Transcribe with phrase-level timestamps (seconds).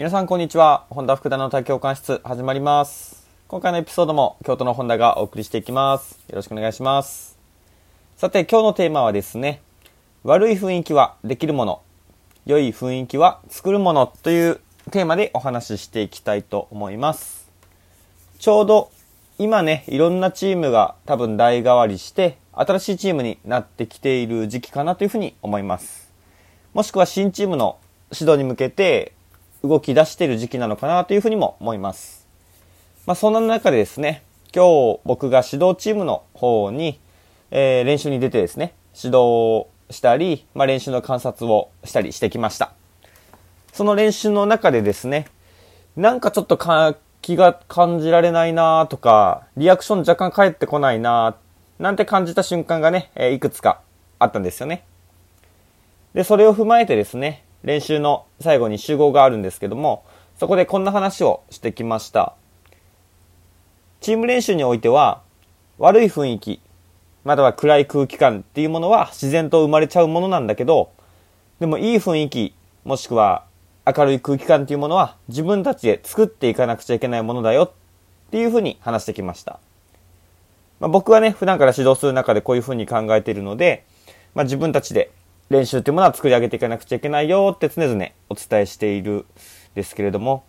[0.00, 0.86] 皆さんこんにちは。
[0.88, 3.28] 本田福田の多教官室始まります。
[3.48, 6.18] 今回のエピソードも京都の本田がお送りしていきます。
[6.30, 7.38] よろしくお願いします。
[8.16, 9.60] さて今日のテーマはですね、
[10.22, 11.82] 悪い雰囲気はできるもの、
[12.46, 14.60] 良い雰囲気は作るものという
[14.90, 17.50] テーマでお話ししていきたいと思います。
[18.38, 18.90] ちょうど
[19.36, 26.10] 今ね、いろんなチームが多分代替わりして、新しいチームになってきている時期かなというふうに思います。
[26.72, 27.76] もしくは新チームの
[28.18, 29.12] 指導に向けて
[29.62, 32.26] 動き出している時期なのかなというふうにも思います。
[33.06, 34.22] まあそんな中でですね、
[34.54, 36.98] 今日僕が指導チームの方に、
[37.50, 42.72] えー練習に出てですね、指導したり、まあ練習の観察をしたりしてきました。
[43.72, 45.26] その練習の中でですね、
[45.96, 46.58] なんかちょっと
[47.22, 51.36] 気が感じられないなとか、リアクション若干返ってこないな
[51.78, 53.80] なんて感じた瞬間がね、えーいくつか
[54.18, 54.84] あったんですよね。
[56.14, 60.04] で、それを踏まえてですね、練習の最後に集合があるんですけども、
[60.38, 62.34] そこでこんな話をしてきました。
[64.00, 65.20] チーム練習においては、
[65.78, 66.60] 悪い雰囲気、
[67.24, 70.90] または暗い空気感っていうものは自然と生まれちゃうものなんだけど、
[71.58, 73.44] でもいい雰囲気、もしくは
[73.86, 77.72] 明るい空気感っていうものは自分たちで作っていかなくちゃいけないものだよっ
[78.30, 79.60] ていうふうに話してきました。
[80.80, 83.84] まあ、僕はね、普段から指導する中でこういうふうに考えているので、
[84.34, 85.10] まあ、自分たちで
[85.50, 89.26] 練習っていうものは作り上げていかなくちゃいけないよって常々お伝えしている
[89.74, 90.44] ですけれども、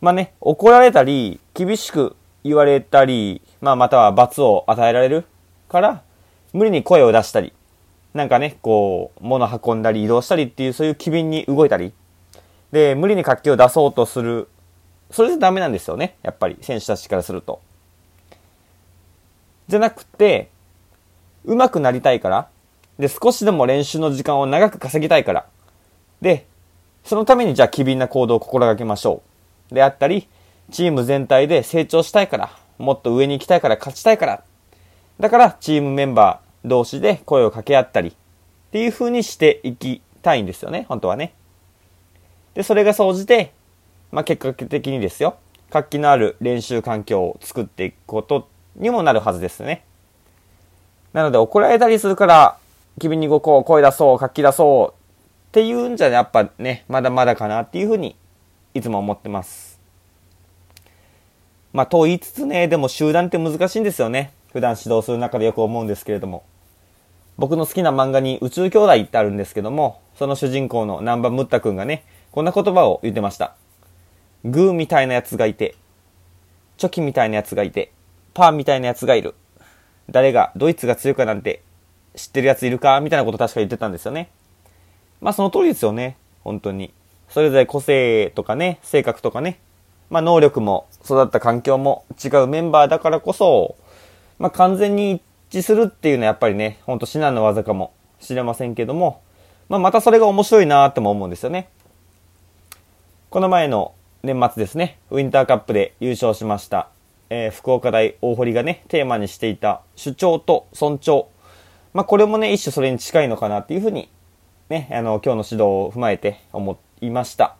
[0.00, 5.24] まあね、怒られたり、厳しく言われたり、まあまたは罰を与えられる
[5.68, 6.02] から、
[6.54, 7.52] 無理に声を出したり、
[8.14, 11.92] なんかね、こう、物運んだり移動したりっていうそういう機敏に動いたり、
[12.72, 14.48] で、無理に活気を出そうとする、
[15.10, 17.60] それじゃダメなんですよね、やっぱり選手たちからすると。
[19.68, 20.48] じゃなくて、
[21.44, 22.48] 上手くなりたいから、
[22.98, 25.46] で、少しでも練習の時間を長く稼ぎたいから、
[26.20, 26.46] で、
[27.04, 29.22] そのためにじゃあ機敏な行動を心がけましょ
[29.70, 29.74] う。
[29.74, 30.28] であったり、
[30.70, 34.44] チーム全体で成長したいから、もっと上に行きたいから勝ちたいから、
[35.18, 38.12] だからチームメンバー同士で声を掛け合ったり、っ
[38.72, 41.34] ていう風にしていきたいんですよね、本当はね。
[42.54, 43.52] で、それが総じて、
[44.10, 45.36] まあ、結果的にですよ、
[45.70, 49.84] 活気のある練習環境を作っていくことにもなるはずですね。
[51.12, 52.58] なので怒られたりするから、
[53.00, 55.02] 君に動こう、声出そう、活気出そう
[55.48, 58.16] っていうんじゃやっぱね、まだまだかなっていうふうに
[58.74, 59.80] いつも思ってます。
[61.72, 64.32] まあ、と言いつつね、でも集団って難しいんですよね。
[64.52, 66.44] 普段指導する中でよく思うんですけれども。
[67.38, 73.56] 僕の好きな漫画に宇宙兄弟ってあるんですけども、その主人公の南波ムッタ君がね、こんな言葉を言ってました。
[74.44, 75.74] グーみたいなやつがいて、
[76.76, 77.92] チョキみたいなやつがいて、
[78.34, 79.34] パーみたいなやつがいる。
[80.10, 81.62] 誰が、ドイツが強いかなんて
[82.14, 84.30] 知ってるやついるかみたいなこと確か言ってたんですよね。
[85.20, 86.16] まあその通りですよね。
[86.44, 86.92] 本当に。
[87.28, 89.58] それぞれ個性とかね、性格とかね、
[90.10, 93.76] まあ能力も育った環境も違うメンバーだからこそ、
[94.38, 99.22] まあ完全に一致するっていうのはやっぱりね、ほんと至難の技かもしれませんけども、
[99.68, 101.68] まあまたそれが面白いなーっても思うんですよね。
[103.30, 106.88] この前の年末ですね、ウィンターカップで優勝しました、
[107.30, 111.31] えー福岡大大堀がね、テーマにしていた主張と尊重。
[111.92, 114.08] まあこれもね、一種それに近いのかなっていうふうに、
[114.68, 117.56] ね、あの、今日の指導を踏まえて思いました。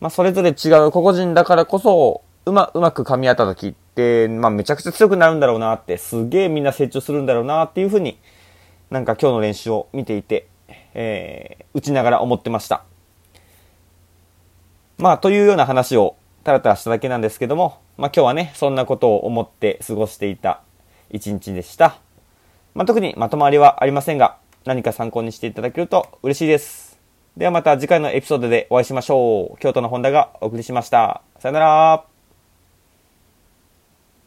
[0.00, 8.18] まあそれぞれ違う個々人だからこそ、うま、うまく噛み合った時って、まあめちゃくちゃ強くなるんだろうなって、すげえみんな成長するんだろうなっていうふうに、
[8.90, 10.48] なんか今日の練習を見ていて、
[10.94, 12.84] えー、打ちながら思ってました。
[14.98, 20.62] まあ、というような話をたらたらしただけなんですけども、まあ今日はね、そんなことを思って過ごしていた
[21.10, 21.98] 一日でした。
[22.76, 27.00] まあ特にまとまりはありませんが、何か参考にしていただけると嬉しいです。
[27.34, 29.58] ではまた次回のエピソードでお会いしましょう。
[29.60, 31.22] 京都の本田がお送りしました。
[31.38, 32.15] さよなら。